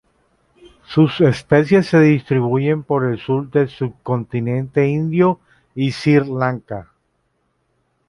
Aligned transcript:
Sus 0.87 1.21
especies 1.21 1.85
se 1.85 1.99
distribuyen 1.99 2.81
por 2.81 3.05
el 3.05 3.19
sur 3.19 3.51
del 3.51 3.69
subcontinente 3.69 4.87
indio 4.89 5.39
y 5.75 5.91
Sri 5.91 6.25
Lanka. 6.25 6.89